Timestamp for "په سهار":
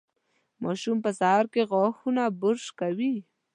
1.05-1.45